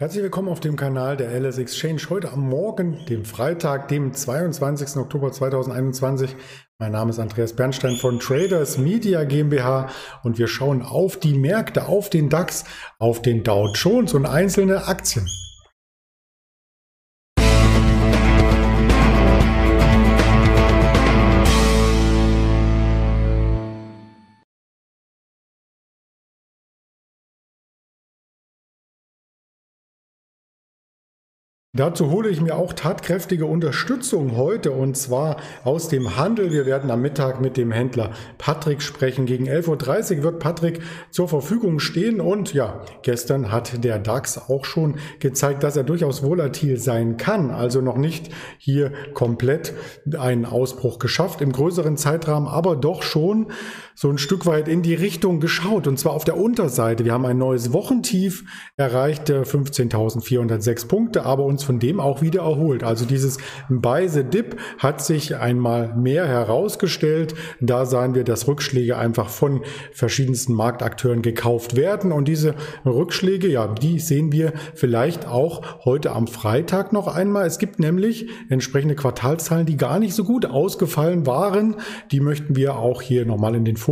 [0.00, 2.00] Herzlich willkommen auf dem Kanal der LS Exchange.
[2.08, 4.96] Heute am Morgen, dem Freitag, dem 22.
[4.96, 6.34] Oktober 2021.
[6.78, 9.90] Mein Name ist Andreas Bernstein von Traders Media GmbH
[10.22, 12.64] und wir schauen auf die Märkte, auf den DAX,
[12.98, 15.28] auf den Dow Jones und einzelne Aktien.
[31.72, 36.50] Dazu hole ich mir auch tatkräftige Unterstützung heute und zwar aus dem Handel.
[36.50, 39.24] Wir werden am Mittag mit dem Händler Patrick sprechen.
[39.24, 40.80] Gegen 11.30 Uhr wird Patrick
[41.12, 46.24] zur Verfügung stehen und ja, gestern hat der DAX auch schon gezeigt, dass er durchaus
[46.24, 47.52] volatil sein kann.
[47.52, 49.72] Also noch nicht hier komplett
[50.18, 53.46] einen Ausbruch geschafft im größeren Zeitrahmen, aber doch schon
[54.00, 57.04] so ein Stück weit in die Richtung geschaut und zwar auf der Unterseite.
[57.04, 58.44] Wir haben ein neues Wochentief
[58.78, 62.82] erreicht, 15.406 Punkte, aber uns von dem auch wieder erholt.
[62.82, 63.36] Also dieses
[63.68, 67.34] the Dip hat sich einmal mehr herausgestellt.
[67.60, 69.60] Da sahen wir, dass Rückschläge einfach von
[69.92, 72.54] verschiedensten Marktakteuren gekauft werden und diese
[72.86, 77.44] Rückschläge, ja, die sehen wir vielleicht auch heute am Freitag noch einmal.
[77.44, 81.76] Es gibt nämlich entsprechende Quartalzahlen, die gar nicht so gut ausgefallen waren.
[82.12, 83.89] Die möchten wir auch hier nochmal in den Fokus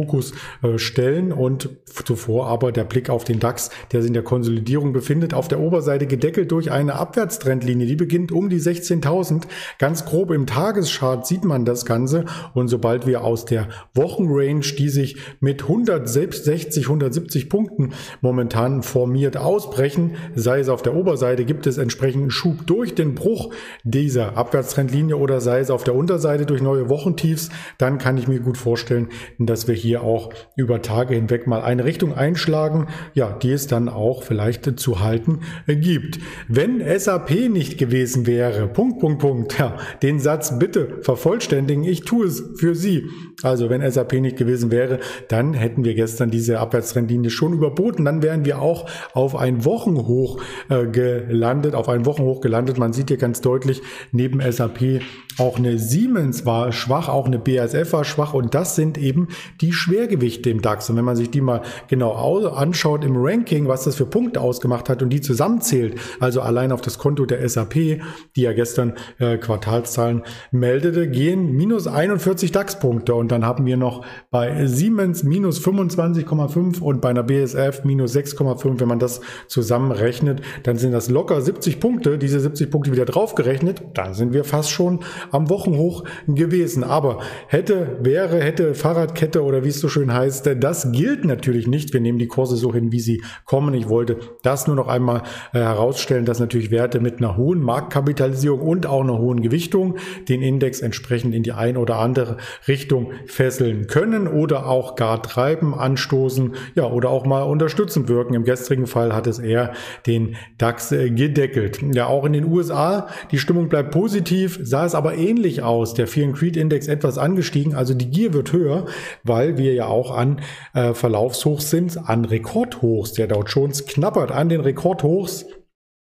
[0.62, 1.70] äh, stellen und
[2.04, 5.60] zuvor aber der Blick auf den DAX, der sich in der Konsolidierung befindet, auf der
[5.60, 7.86] Oberseite gedeckelt durch eine Abwärtstrendlinie.
[7.86, 9.44] Die beginnt um die 16.000.
[9.78, 12.24] Ganz grob im Tageschart sieht man das Ganze
[12.54, 20.16] und sobald wir aus der Wochenrange, die sich mit 160, 170 Punkten momentan formiert ausbrechen,
[20.34, 23.52] sei es auf der Oberseite, gibt es entsprechenden Schub durch den Bruch
[23.84, 28.40] dieser Abwärtstrendlinie oder sei es auf der Unterseite durch neue Wochentiefs, dann kann ich mir
[28.40, 33.52] gut vorstellen, dass wir hier auch über Tage hinweg mal eine Richtung einschlagen, ja, die
[33.52, 36.18] es dann auch vielleicht zu halten gibt.
[36.48, 42.26] Wenn SAP nicht gewesen wäre, Punkt, Punkt, Punkt, ja, den Satz bitte vervollständigen, ich tue
[42.26, 43.06] es für Sie.
[43.42, 48.22] Also wenn SAP nicht gewesen wäre, dann hätten wir gestern diese Abwärtstrendlinie schon überboten, dann
[48.22, 52.78] wären wir auch auf ein Wochenhoch äh, gelandet, auf ein Wochenhoch gelandet.
[52.78, 53.80] Man sieht hier ganz deutlich
[54.12, 55.00] neben SAP
[55.38, 59.28] auch eine Siemens war schwach, auch eine BASF war schwach und das sind eben
[59.60, 60.90] die Schwergewichte im DAX.
[60.90, 64.88] Und wenn man sich die mal genau anschaut im Ranking, was das für Punkte ausgemacht
[64.88, 69.38] hat und die zusammenzählt, also allein auf das Konto der SAP, die ja gestern äh,
[69.38, 73.14] Quartalszahlen meldete, gehen minus 41 DAX-Punkte.
[73.14, 78.80] Und dann haben wir noch bei Siemens minus 25,5 und bei einer BASF minus 6,5.
[78.80, 82.18] Wenn man das zusammenrechnet, dann sind das locker 70 Punkte.
[82.18, 86.84] Diese 70 Punkte wieder draufgerechnet, dann sind wir fast schon am Wochenhoch gewesen.
[86.84, 91.92] Aber hätte, wäre, hätte Fahrradkette oder wie es so schön heißt, das gilt natürlich nicht.
[91.92, 93.74] Wir nehmen die Kurse so hin, wie sie kommen.
[93.74, 98.60] Ich wollte das nur noch einmal äh, herausstellen, dass natürlich Werte mit einer hohen Marktkapitalisierung
[98.60, 99.96] und auch einer hohen Gewichtung
[100.28, 102.36] den Index entsprechend in die eine oder andere
[102.66, 108.34] Richtung fesseln können oder auch gar treiben, anstoßen, ja, oder auch mal unterstützend wirken.
[108.34, 109.72] Im gestrigen Fall hat es eher
[110.06, 111.80] den DAX äh, gedeckelt.
[111.94, 115.94] Ja, auch in den USA, die Stimmung bleibt positiv, sah es aber ähnlich aus.
[115.94, 118.86] Der Fear and Creed Index etwas angestiegen, also die Gier wird höher,
[119.24, 120.40] weil wir ja auch an
[120.74, 123.14] äh, Verlaufshochs sind, an Rekordhochs.
[123.14, 125.46] Der Dow Jones knappert an den Rekordhochs.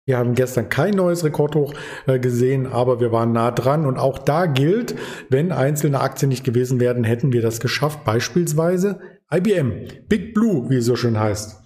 [0.05, 1.73] Wir haben gestern kein neues Rekordhoch
[2.07, 3.85] äh, gesehen, aber wir waren nah dran.
[3.85, 4.95] Und auch da gilt,
[5.29, 8.03] wenn einzelne Aktien nicht gewesen wären, hätten wir das geschafft.
[8.05, 8.99] Beispielsweise
[9.31, 11.61] IBM, Big Blue, wie es so schön heißt.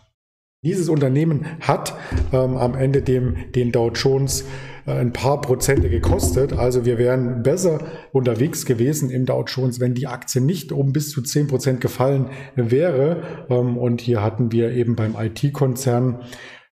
[0.63, 1.93] Dieses Unternehmen hat
[2.31, 4.45] ähm, am Ende dem, den Dow Jones
[4.85, 6.53] ein paar Prozente gekostet.
[6.53, 7.79] Also wir wären besser
[8.11, 12.29] unterwegs gewesen im Dow Jones, wenn die Aktie nicht um bis zu zehn Prozent gefallen
[12.55, 13.45] wäre.
[13.49, 16.21] Ähm, und hier hatten wir eben beim IT-Konzern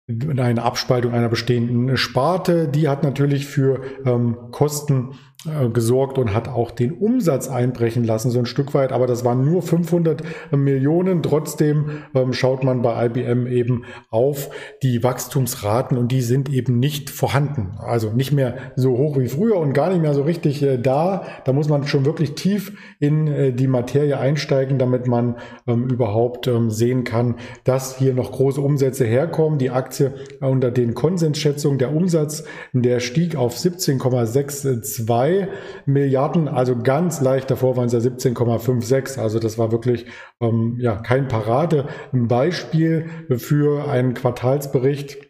[0.10, 2.68] eine Abspaltung einer bestehenden Sparte.
[2.68, 5.29] Die hat natürlich für ähm, Kosten äh,
[5.74, 8.92] gesorgt und hat auch den Umsatz einbrechen lassen, so ein Stück weit.
[8.92, 10.22] Aber das waren nur 500
[10.52, 11.24] Millionen.
[11.24, 14.50] Trotzdem ähm, schaut man bei IBM eben auf
[14.84, 17.78] die Wachstumsraten und die sind eben nicht vorhanden.
[17.80, 21.26] Also nicht mehr so hoch wie früher und gar nicht mehr so richtig äh, da.
[21.46, 25.38] Da muss man schon wirklich tief in äh, die Materie einsteigen, damit man
[25.68, 29.58] ähm, überhaupt ähm, sehen kann, dass hier noch große Umsätze herkommen.
[29.58, 32.44] Die Aktie unter den Konsensschätzungen, der Umsatz,
[32.74, 35.48] der stieg auf 17,62 2
[35.86, 39.20] Milliarden, also ganz leicht davor waren es ja 17,56.
[39.20, 40.06] Also das war wirklich
[40.42, 45.30] ähm, ja kein Paradebeispiel für einen Quartalsbericht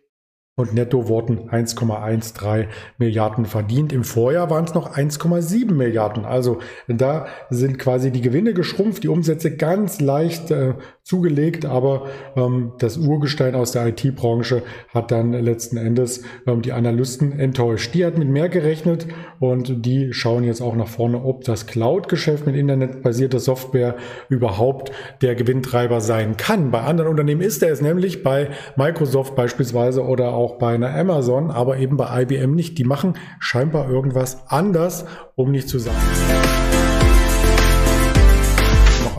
[0.60, 2.68] und netto wurden 1,13
[2.98, 3.94] Milliarden verdient.
[3.94, 6.26] Im Vorjahr waren es noch 1,7 Milliarden.
[6.26, 6.60] Also
[6.90, 10.74] da sind quasi die Gewinne geschrumpft, die Umsätze ganz leicht äh,
[11.10, 14.62] zugelegt, aber ähm, das Urgestein aus der IT-Branche
[14.94, 17.96] hat dann letzten Endes ähm, die Analysten enttäuscht.
[17.96, 19.08] Die hat mit mehr gerechnet
[19.40, 23.96] und die schauen jetzt auch nach vorne, ob das Cloud-Geschäft mit internetbasierter Software
[24.30, 24.92] überhaupt
[25.24, 26.70] der Gewinntreiber sein kann.
[26.70, 31.50] Bei anderen Unternehmen ist er es nämlich, bei Microsoft beispielsweise oder auch bei einer Amazon,
[31.50, 32.78] aber eben bei IBM nicht.
[32.78, 36.69] Die machen scheinbar irgendwas anders, um nicht zu sagen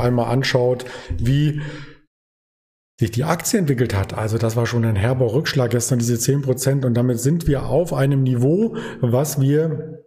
[0.01, 0.85] einmal anschaut,
[1.19, 1.61] wie
[3.01, 4.13] sich die Aktie entwickelt hat.
[4.13, 6.85] Also das war schon ein herber Rückschlag gestern, diese 10 Prozent.
[6.85, 10.05] Und damit sind wir auf einem Niveau, was wir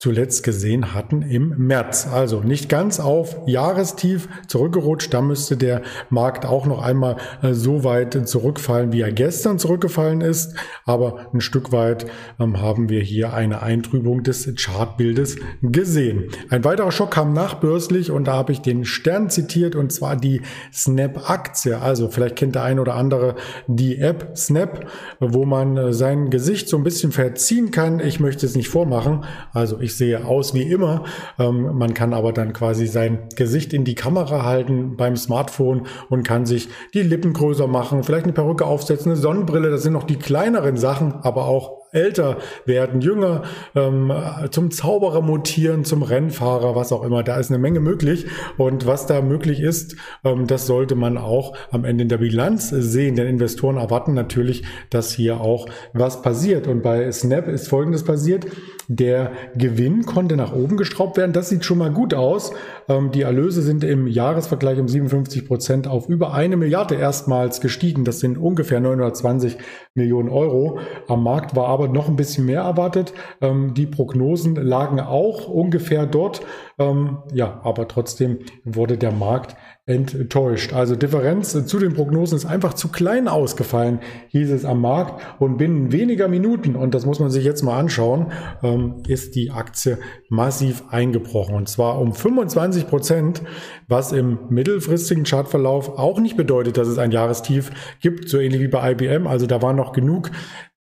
[0.00, 2.08] zuletzt gesehen hatten im März.
[2.10, 5.12] Also nicht ganz auf Jahrestief zurückgerutscht.
[5.12, 10.22] Da müsste der Markt auch noch einmal äh, so weit zurückfallen, wie er gestern zurückgefallen
[10.22, 10.54] ist.
[10.86, 12.06] Aber ein Stück weit
[12.38, 16.30] ähm, haben wir hier eine Eintrübung des Chartbildes gesehen.
[16.48, 20.40] Ein weiterer Schock kam nachbörslich und da habe ich den Stern zitiert und zwar die
[20.72, 21.78] Snap-Aktie.
[21.78, 23.36] Also vielleicht kennt der ein oder andere
[23.66, 24.86] die App Snap,
[25.20, 28.00] wo man äh, sein Gesicht so ein bisschen verziehen kann.
[28.00, 29.24] Ich möchte es nicht vormachen.
[29.52, 31.04] Also ich ich sehe aus wie immer.
[31.38, 36.22] Ähm, man kann aber dann quasi sein Gesicht in die Kamera halten beim Smartphone und
[36.22, 39.70] kann sich die Lippen größer machen, vielleicht eine Perücke aufsetzen, eine Sonnenbrille.
[39.70, 43.42] Das sind noch die kleineren Sachen, aber auch älter werden, jünger,
[43.74, 44.12] ähm,
[44.50, 47.22] zum Zauberer mutieren, zum Rennfahrer, was auch immer.
[47.22, 48.26] Da ist eine Menge möglich.
[48.56, 52.70] Und was da möglich ist, ähm, das sollte man auch am Ende in der Bilanz
[52.70, 53.16] sehen.
[53.16, 56.66] Denn Investoren erwarten natürlich, dass hier auch was passiert.
[56.66, 58.46] Und bei Snap ist Folgendes passiert.
[58.88, 61.32] Der Gewinn konnte nach oben geschraubt werden.
[61.32, 62.52] Das sieht schon mal gut aus.
[62.88, 68.04] Ähm, die Erlöse sind im Jahresvergleich um 57 Prozent auf über eine Milliarde erstmals gestiegen.
[68.04, 69.58] Das sind ungefähr 920
[69.94, 70.80] Millionen Euro.
[71.08, 73.12] Am Markt war aber noch ein bisschen mehr erwartet.
[73.40, 76.42] Ähm, die Prognosen lagen auch ungefähr dort.
[76.78, 79.56] Ähm, ja, aber trotzdem wurde der Markt
[79.90, 80.72] enttäuscht.
[80.72, 83.98] Also Differenz zu den Prognosen ist einfach zu klein ausgefallen,
[84.28, 85.20] hieß es am Markt.
[85.40, 89.50] Und binnen weniger Minuten, und das muss man sich jetzt mal anschauen, ähm, ist die
[89.50, 89.98] Aktie
[90.28, 91.54] massiv eingebrochen.
[91.56, 93.42] Und zwar um 25 Prozent,
[93.88, 98.68] was im mittelfristigen Chartverlauf auch nicht bedeutet, dass es ein Jahrestief gibt, so ähnlich wie
[98.68, 99.26] bei IBM.
[99.26, 100.30] Also da war noch genug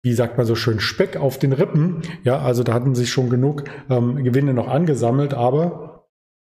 [0.01, 2.01] wie sagt man so schön, Speck auf den Rippen.
[2.23, 5.89] Ja, also da hatten sich schon genug ähm, Gewinne noch angesammelt, aber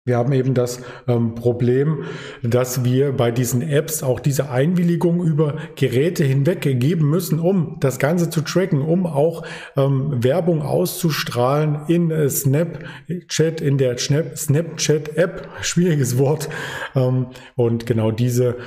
[0.07, 2.05] wir haben eben das ähm, Problem,
[2.45, 7.99] dass wir bei diesen Apps auch diese Einwilligung über Geräte hinweg geben müssen, um das
[7.99, 9.45] Ganze zu tracken, um auch
[9.77, 15.49] ähm, Werbung auszustrahlen in äh, Snapchat, in der Snapchat-App.
[15.63, 16.51] Schwieriges Wort.
[16.95, 17.27] Ähm,
[17.57, 18.59] und genau diese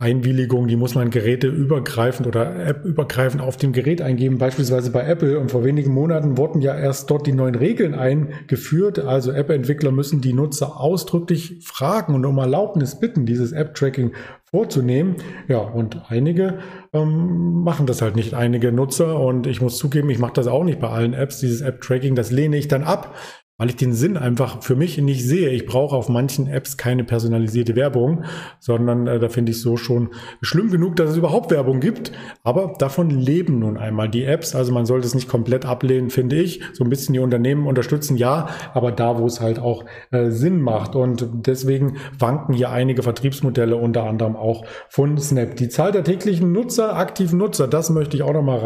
[0.00, 5.40] Einwilligung, die muss man geräteübergreifend oder appübergreifend auf dem Gerät eingeben, beispielsweise bei Apple.
[5.40, 9.00] Und vor wenigen Monaten wurden ja erst dort die neuen Regeln eingeführt.
[9.00, 14.12] Also App-Entwickler müssen die Nutzer ausdrücklich fragen und um Erlaubnis bitten, dieses App-Tracking
[14.44, 15.16] vorzunehmen.
[15.48, 16.60] Ja, und einige
[16.92, 19.18] ähm, machen das halt nicht, einige Nutzer.
[19.18, 21.40] Und ich muss zugeben, ich mache das auch nicht bei allen Apps.
[21.40, 23.16] Dieses App-Tracking, das lehne ich dann ab,
[23.58, 25.50] weil ich den Sinn einfach für mich nicht sehe.
[25.50, 28.22] Ich brauche auf manchen Apps keine personalisierte Werbung,
[28.60, 30.10] sondern äh, da finde ich so schon
[30.40, 32.12] schlimm genug, dass es überhaupt Werbung gibt.
[32.44, 34.54] Aber davon leben nun einmal die Apps.
[34.54, 36.60] Also man sollte es nicht komplett ablehnen, finde ich.
[36.72, 40.60] So ein bisschen die Unternehmen unterstützen, ja, aber da, wo es halt auch äh, Sinn
[40.62, 40.94] macht.
[40.94, 45.56] Und deswegen wanken hier einige Vertriebsmodelle, unter anderem auch von Snap.
[45.56, 48.58] Die Zahl der täglichen Nutzer, aktiven Nutzer, das möchte ich auch noch mal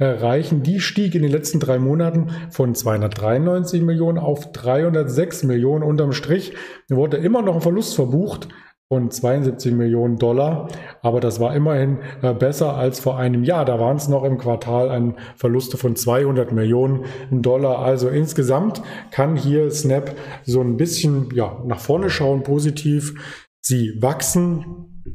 [0.00, 0.58] reinreichen.
[0.58, 5.82] Äh, die stieg in den letzten drei Monaten von 293 Millionen auf 306 Millionen.
[5.84, 6.54] Unterm Strich
[6.88, 8.48] wurde immer noch ein Verlust verbucht
[8.88, 10.68] von 72 Millionen Dollar,
[11.02, 13.64] aber das war immerhin äh, besser als vor einem Jahr.
[13.64, 17.78] Da waren es noch im Quartal ein Verluste von 200 Millionen Dollar.
[17.78, 20.14] Also insgesamt kann hier Snap
[20.44, 23.14] so ein bisschen ja, nach vorne schauen, positiv.
[23.60, 25.10] Sie wachsen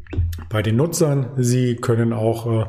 [0.50, 1.32] bei den Nutzern.
[1.38, 2.66] Sie können auch äh,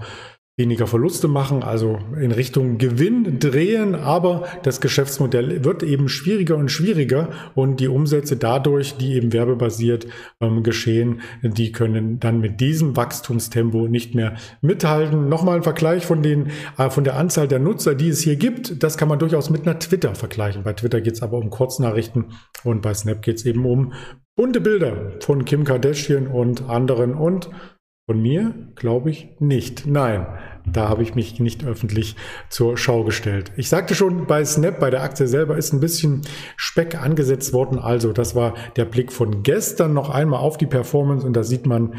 [0.60, 6.70] weniger Verluste machen, also in Richtung Gewinn drehen, aber das Geschäftsmodell wird eben schwieriger und
[6.70, 10.06] schwieriger und die Umsätze dadurch, die eben werbebasiert
[10.40, 15.30] ähm, geschehen, die können dann mit diesem Wachstumstempo nicht mehr mithalten.
[15.30, 18.82] Nochmal ein Vergleich von den äh, von der Anzahl der Nutzer, die es hier gibt,
[18.82, 20.62] das kann man durchaus mit einer Twitter vergleichen.
[20.62, 22.26] Bei Twitter geht es aber um Kurznachrichten
[22.64, 23.94] und bei Snap geht es eben um
[24.36, 27.48] bunte Bilder von Kim Kardashian und anderen und
[28.10, 29.86] von mir glaube ich nicht.
[29.86, 30.26] Nein,
[30.66, 32.16] da habe ich mich nicht öffentlich
[32.48, 33.52] zur Schau gestellt.
[33.56, 36.22] Ich sagte schon, bei Snap, bei der Aktie selber ist ein bisschen
[36.56, 37.78] Speck angesetzt worden.
[37.78, 41.66] Also das war der Blick von gestern noch einmal auf die Performance und da sieht
[41.66, 41.94] man,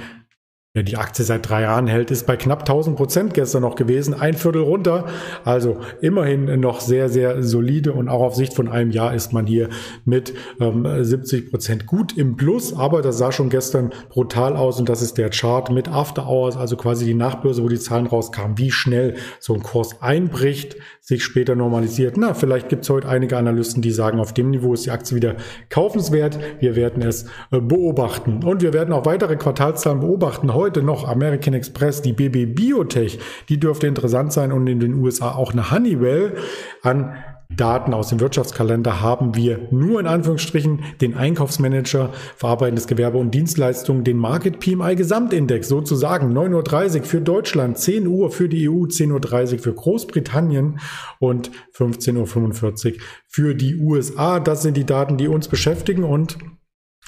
[0.73, 4.13] Wer die Aktie seit drei Jahren hält, ist bei knapp 1000 Prozent gestern noch gewesen,
[4.13, 5.05] ein Viertel runter.
[5.43, 9.45] Also immerhin noch sehr, sehr solide und auch auf Sicht von einem Jahr ist man
[9.45, 9.67] hier
[10.05, 12.73] mit ähm, 70 Prozent gut im Plus.
[12.73, 16.55] Aber das sah schon gestern brutal aus und das ist der Chart mit After Hours,
[16.55, 20.77] also quasi die Nachbörse, wo die Zahlen rauskamen, wie schnell so ein Kurs einbricht,
[21.11, 22.15] sich später normalisiert.
[22.15, 25.15] Na, vielleicht gibt es heute einige Analysten, die sagen, auf dem Niveau ist die Aktie
[25.15, 25.35] wieder
[25.69, 26.39] kaufenswert.
[26.61, 31.53] Wir werden es äh, beobachten und wir werden auch weitere Quartalszahlen beobachten heute noch American
[31.53, 36.37] Express, die BB Biotech, die dürfte interessant sein und in den USA auch eine Honeywell
[36.81, 37.13] an
[37.55, 44.03] Daten aus dem Wirtschaftskalender haben wir nur in Anführungsstrichen den Einkaufsmanager verarbeitendes Gewerbe und Dienstleistungen,
[44.03, 49.53] den Market PMI Gesamtindex sozusagen 9.30 Uhr für Deutschland, 10 Uhr für die EU, 10.30
[49.53, 50.79] Uhr für Großbritannien
[51.19, 54.39] und 15.45 Uhr für die USA.
[54.39, 56.37] Das sind die Daten, die uns beschäftigen und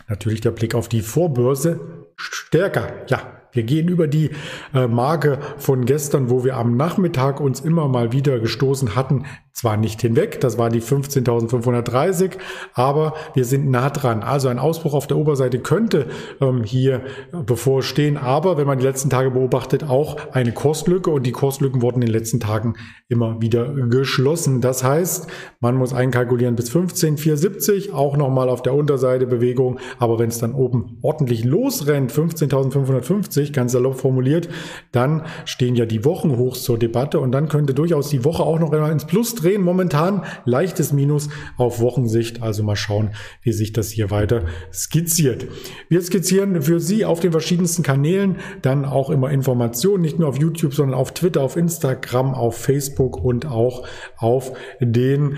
[0.07, 1.79] natürlich der Blick auf die Vorbörse
[2.15, 2.87] stärker.
[3.07, 4.31] Ja, wir gehen über die
[4.73, 9.77] äh, Marke von gestern, wo wir am Nachmittag uns immer mal wieder gestoßen hatten, zwar
[9.77, 12.31] nicht hinweg, das war die 15.530,
[12.73, 14.23] aber wir sind nah dran.
[14.23, 16.07] Also ein Ausbruch auf der Oberseite könnte
[16.41, 17.01] ähm, hier
[17.45, 22.01] bevorstehen, aber wenn man die letzten Tage beobachtet, auch eine Kurstlücke und die Kurstlücken wurden
[22.01, 22.73] in den letzten Tagen
[23.09, 24.59] immer wieder geschlossen.
[24.59, 25.27] Das heißt,
[25.59, 30.55] man muss einkalkulieren bis 15.470, auch nochmal auf der Unterseite Bewegung, aber wenn es dann
[30.55, 34.47] oben ordentlich losrennt, 15.550, ganz salopp formuliert,
[34.91, 38.71] dann stehen ja die Wochenhochs zur Debatte und dann könnte durchaus die Woche auch noch
[38.71, 39.61] einmal ins Plus drehen.
[39.63, 42.41] Momentan leichtes Minus auf Wochensicht.
[42.41, 43.09] Also mal schauen,
[43.41, 45.47] wie sich das hier weiter skizziert.
[45.89, 50.37] Wir skizzieren für Sie auf den verschiedensten Kanälen dann auch immer Informationen, nicht nur auf
[50.37, 55.37] YouTube, sondern auf Twitter, auf Instagram, auf Facebook und auch auf den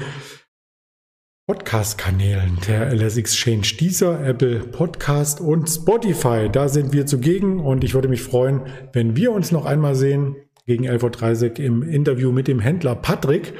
[1.47, 6.49] Podcast-Kanälen der LS Exchange, dieser Apple Podcast und Spotify.
[6.51, 8.61] Da sind wir zugegen und ich würde mich freuen,
[8.93, 10.35] wenn wir uns noch einmal sehen
[10.65, 13.53] gegen 11.30 Uhr im Interview mit dem Händler Patrick.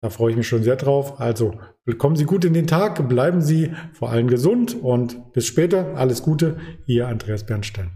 [0.00, 1.18] Da freue ich mich schon sehr drauf.
[1.18, 1.58] Also
[1.98, 5.96] kommen Sie gut in den Tag, bleiben Sie vor allem gesund und bis später.
[5.96, 7.90] Alles Gute, Ihr Andreas Bernstein.